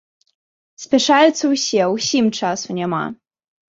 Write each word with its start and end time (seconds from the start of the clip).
Спяшаюцца 0.85 1.53
ўсе, 1.53 1.81
усім 1.95 2.25
часу 2.43 2.69
няма. 2.83 3.09